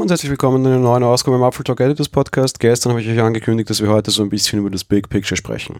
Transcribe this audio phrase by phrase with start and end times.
[0.00, 2.58] Und herzlich willkommen in einer neuen Ausgabe im Apfel Talk Editors Podcast.
[2.58, 5.36] Gestern habe ich euch angekündigt, dass wir heute so ein bisschen über das Big Picture
[5.36, 5.76] sprechen.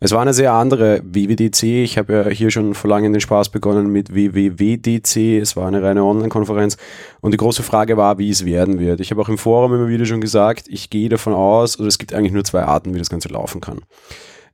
[0.00, 1.62] Es war eine sehr andere WWDC.
[1.82, 5.40] Ich habe ja hier schon vor langem den Spaß begonnen mit WWWDC.
[5.40, 6.76] Es war eine reine Online-Konferenz
[7.22, 9.00] und die große Frage war, wie es werden wird.
[9.00, 11.96] Ich habe auch im Forum immer wieder schon gesagt, ich gehe davon aus, oder es
[11.96, 13.80] gibt eigentlich nur zwei Arten, wie das Ganze laufen kann.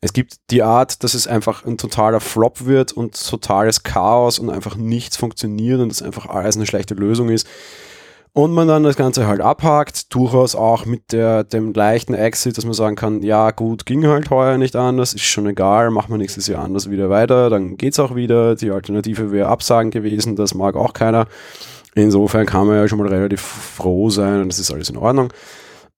[0.01, 4.51] Es gibt die Art, dass es einfach ein totaler Flop wird und totales Chaos und
[4.51, 7.49] einfach nichts funktioniert und es einfach alles eine schlechte Lösung ist
[8.33, 12.65] und man dann das Ganze halt abhakt, durchaus auch mit der, dem leichten Exit, dass
[12.65, 16.19] man sagen kann, ja gut, ging halt heuer nicht anders, ist schon egal, machen wir
[16.19, 20.55] nächstes Jahr anders wieder weiter, dann geht's auch wieder, die Alternative wäre Absagen gewesen, das
[20.55, 21.27] mag auch keiner.
[21.97, 25.33] Insofern kann man ja schon mal relativ froh sein und das ist alles in Ordnung.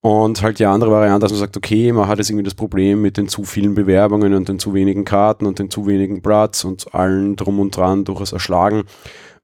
[0.01, 3.03] Und halt die andere Variante, dass man sagt, okay, man hat jetzt irgendwie das Problem
[3.03, 6.65] mit den zu vielen Bewerbungen und den zu wenigen Karten und den zu wenigen Platz
[6.65, 8.83] und allen drum und dran durchaus erschlagen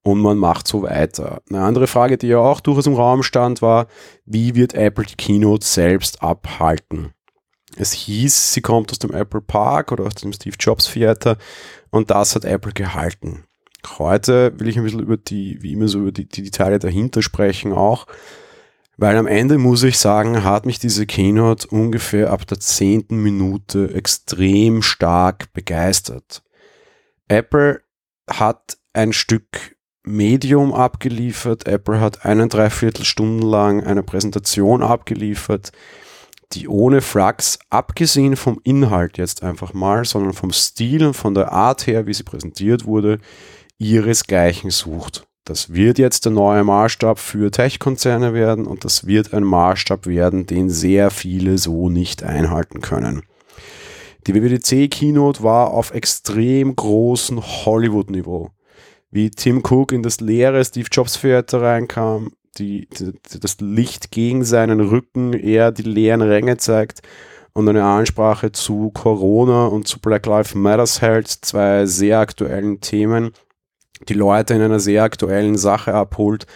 [0.08, 1.42] und man macht so weiter.
[1.50, 3.88] Eine andere Frage, die ja auch durchaus im Raum stand, war,
[4.24, 7.12] wie wird Apple die Keynote selbst abhalten?
[7.76, 11.36] Es hieß, sie kommt aus dem Apple Park oder aus dem Steve Jobs Theater
[11.90, 13.44] und das hat Apple gehalten.
[13.98, 17.20] Heute will ich ein bisschen über die, wie immer so über die, die Details dahinter
[17.20, 18.06] sprechen auch,
[18.96, 23.92] weil am Ende muss ich sagen, hat mich diese Keynote ungefähr ab der zehnten Minute
[23.94, 26.42] extrem stark begeistert.
[27.28, 27.82] Apple
[28.28, 29.77] hat ein Stück
[30.08, 31.66] Medium abgeliefert.
[31.66, 35.72] Apple hat einen Dreiviertelstunden lang eine Präsentation abgeliefert,
[36.52, 41.52] die ohne Frax, abgesehen vom Inhalt jetzt einfach mal, sondern vom Stil und von der
[41.52, 43.18] Art her, wie sie präsentiert wurde,
[43.76, 45.26] ihresgleichen sucht.
[45.44, 50.46] Das wird jetzt der neue Maßstab für Tech-Konzerne werden und das wird ein Maßstab werden,
[50.46, 53.22] den sehr viele so nicht einhalten können.
[54.26, 58.50] Die WWDC Keynote war auf extrem großem Hollywood-Niveau
[59.10, 64.44] wie Tim Cook in das leere Steve Jobs Theater reinkam, die, die, das Licht gegen
[64.44, 67.02] seinen Rücken eher die leeren Ränge zeigt
[67.52, 73.32] und eine Ansprache zu Corona und zu Black Lives Matters hält, zwei sehr aktuellen Themen,
[74.08, 76.46] die Leute in einer sehr aktuellen Sache abholt,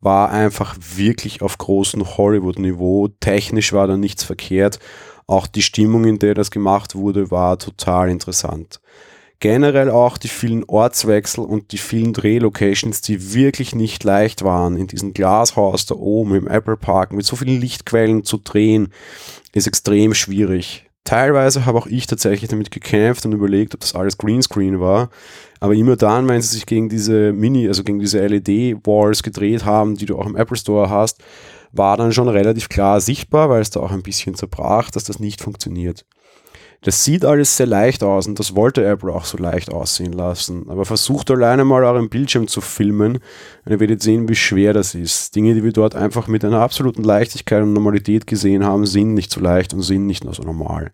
[0.00, 3.08] war einfach wirklich auf großem Hollywood-Niveau.
[3.20, 4.78] Technisch war da nichts verkehrt.
[5.26, 8.80] Auch die Stimmung, in der das gemacht wurde, war total interessant
[9.40, 14.86] generell auch die vielen Ortswechsel und die vielen Drehlocations, die wirklich nicht leicht waren, in
[14.86, 18.92] diesem Glashaus da oben im Apple Park mit so vielen Lichtquellen zu drehen,
[19.52, 20.84] ist extrem schwierig.
[21.04, 25.08] Teilweise habe auch ich tatsächlich damit gekämpft und überlegt, ob das alles Greenscreen war.
[25.60, 29.96] Aber immer dann, wenn sie sich gegen diese Mini, also gegen diese LED-Walls gedreht haben,
[29.96, 31.22] die du auch im Apple Store hast,
[31.72, 35.18] war dann schon relativ klar sichtbar, weil es da auch ein bisschen zerbrach, dass das
[35.18, 36.04] nicht funktioniert.
[36.82, 40.68] Das sieht alles sehr leicht aus und das wollte Apple auch so leicht aussehen lassen.
[40.68, 43.18] Aber versucht alleine mal euren Bildschirm zu filmen
[43.64, 45.34] und ihr werdet sehen, wie schwer das ist.
[45.34, 49.32] Dinge, die wir dort einfach mit einer absoluten Leichtigkeit und Normalität gesehen haben, sind nicht
[49.32, 50.92] so leicht und sind nicht nur so normal.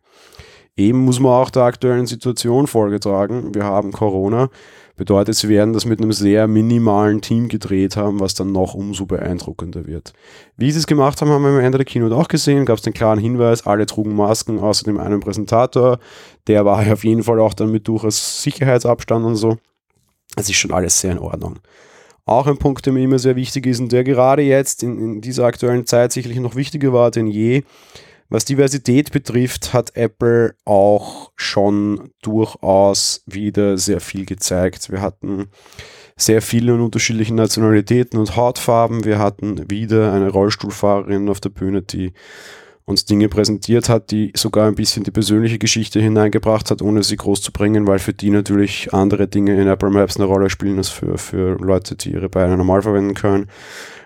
[0.77, 3.55] Eben muss man auch der aktuellen Situation Folge tragen.
[3.55, 4.49] Wir haben Corona.
[4.97, 9.06] Bedeutet, sie werden das mit einem sehr minimalen Team gedreht haben, was dann noch umso
[9.06, 10.12] beeindruckender wird.
[10.56, 12.65] Wie sie es gemacht haben, haben wir am Ende der Keynote auch gesehen.
[12.65, 15.99] Gab es den klaren Hinweis, alle trugen Masken, außer dem einen Präsentator.
[16.47, 19.59] Der war ja auf jeden Fall auch dann mit durchaus Sicherheitsabstand und so.
[20.37, 21.59] Es ist schon alles sehr in Ordnung.
[22.25, 25.21] Auch ein Punkt, der mir immer sehr wichtig ist und der gerade jetzt in, in
[25.21, 27.65] dieser aktuellen Zeit sicherlich noch wichtiger war denn je,
[28.34, 34.91] was Diversität betrifft, hat Apple auch schon durchaus wieder sehr viel gezeigt.
[34.91, 35.47] Wir hatten
[36.17, 39.05] sehr viele und unterschiedliche Nationalitäten und Hautfarben.
[39.05, 42.12] Wir hatten wieder eine Rollstuhlfahrerin auf der Bühne, die
[42.87, 47.17] uns Dinge präsentiert hat, die sogar ein bisschen die persönliche Geschichte hineingebracht hat, ohne sie
[47.17, 50.77] groß zu bringen, weil für die natürlich andere Dinge in Apple Maps eine Rolle spielen
[50.77, 53.47] als für, für Leute, die ihre Beine normal verwenden können.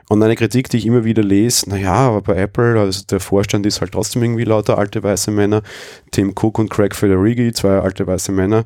[0.09, 3.67] Und eine Kritik, die ich immer wieder lese, naja, aber bei Apple, also der Vorstand
[3.67, 5.63] ist halt trotzdem irgendwie lauter alte weiße Männer.
[6.13, 8.65] Tim Cook und Craig Federighi, zwei alte weiße Männer.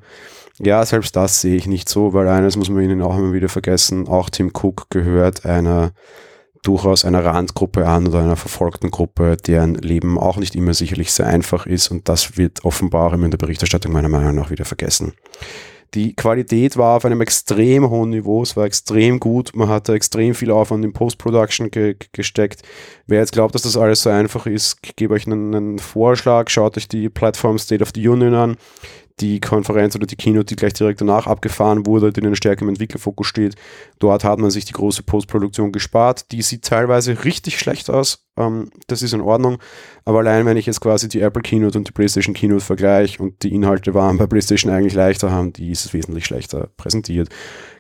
[0.58, 3.48] Ja, selbst das sehe ich nicht so, weil eines muss man ihnen auch immer wieder
[3.48, 5.92] vergessen, auch Tim Cook gehört einer
[6.62, 11.26] durchaus einer Randgruppe an oder einer verfolgten Gruppe, deren Leben auch nicht immer sicherlich sehr
[11.26, 14.64] einfach ist und das wird offenbar auch immer in der Berichterstattung meiner Meinung nach wieder
[14.64, 15.12] vergessen.
[15.94, 20.34] Die Qualität war auf einem extrem hohen Niveau, es war extrem gut, man hatte extrem
[20.34, 22.62] viel Aufwand in Post-Production ge gesteckt.
[23.06, 26.78] Wer jetzt glaubt, dass das alles so einfach ist, gebe euch einen, einen, Vorschlag, schaut
[26.78, 28.56] euch die Plattform State of the Union an.
[29.20, 32.70] Die Konferenz oder die Keynote, die gleich direkt danach abgefahren wurde, die einer stärker im
[32.70, 33.54] Entwicklerfokus steht.
[33.98, 36.32] Dort hat man sich die große Postproduktion gespart.
[36.32, 38.26] Die sieht teilweise richtig schlecht aus.
[38.36, 39.58] Ähm, das ist in Ordnung.
[40.04, 43.42] Aber allein, wenn ich jetzt quasi die Apple Keynote und die PlayStation Keynote vergleiche und
[43.42, 47.28] die Inhalte waren bei PlayStation eigentlich leichter, haben die ist es wesentlich schlechter präsentiert.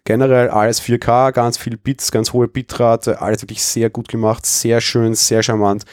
[0.04, 4.80] Generell alles 4K, ganz viel Bits, ganz hohe Bitrate, alles wirklich sehr gut gemacht, sehr
[4.80, 5.84] schön, sehr charmant.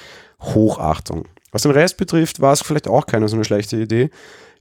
[0.41, 1.27] Hochachtung.
[1.51, 4.09] Was den Rest betrifft, war es vielleicht auch keine so eine schlechte Idee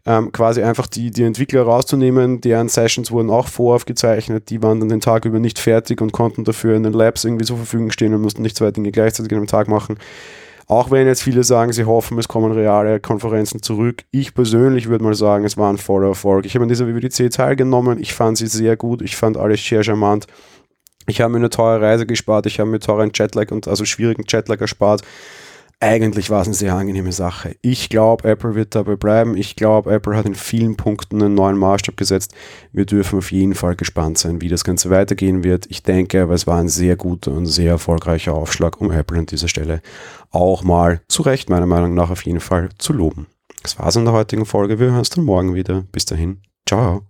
[0.08, 4.88] ähm, quasi einfach die, die Entwickler rauszunehmen, deren Sessions wurden auch voraufgezeichnet, die waren dann
[4.88, 8.14] den Tag über nicht fertig und konnten dafür in den Labs irgendwie zur Verfügung stehen
[8.14, 9.98] und mussten nicht zwei Dinge gleichzeitig an einem Tag machen.
[10.66, 14.04] Auch wenn jetzt viele sagen, sie hoffen, es kommen reale Konferenzen zurück.
[14.10, 16.46] Ich persönlich würde mal sagen, es war ein voller Erfolg.
[16.46, 18.00] Ich habe an dieser WWDC teilgenommen.
[18.00, 19.02] Ich fand sie sehr gut.
[19.02, 20.26] Ich fand alles sehr charmant.
[21.06, 22.46] Ich habe mir eine teure Reise gespart.
[22.46, 25.02] Ich habe mir teuren Jetlag und also schwierigen Jetlag erspart
[25.80, 27.56] eigentlich war es eine sehr angenehme Sache.
[27.62, 29.36] Ich glaube, Apple wird dabei bleiben.
[29.36, 32.34] Ich glaube, Apple hat in vielen Punkten einen neuen Maßstab gesetzt.
[32.72, 35.66] Wir dürfen auf jeden Fall gespannt sein, wie das Ganze weitergehen wird.
[35.68, 39.26] Ich denke aber, es war ein sehr guter und sehr erfolgreicher Aufschlag, um Apple an
[39.26, 39.80] dieser Stelle
[40.30, 43.26] auch mal zu Recht, meiner Meinung nach, auf jeden Fall zu loben.
[43.62, 44.78] Das war's in der heutigen Folge.
[44.78, 45.84] Wir hören uns dann morgen wieder.
[45.92, 46.42] Bis dahin.
[46.66, 47.07] Ciao.